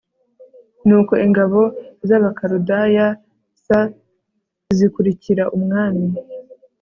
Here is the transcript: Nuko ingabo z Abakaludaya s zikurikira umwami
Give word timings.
Nuko 0.87 1.13
ingabo 1.25 1.61
z 2.07 2.09
Abakaludaya 2.17 3.05
s 3.63 3.65
zikurikira 4.77 5.43
umwami 5.57 6.07